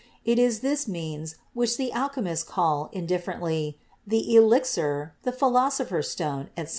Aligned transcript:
It 0.25 0.39
is 0.39 0.61
this 0.61 0.87
means 0.87 1.35
which 1.53 1.77
the 1.77 1.93
alchemists 1.93 2.43
call, 2.43 2.89
indifferently, 2.91 3.77
the 4.07 4.35
elixir, 4.35 5.13
the 5.21 5.31
Philosopher's 5.31 6.09
Stone, 6.09 6.49
etc." 6.57 6.69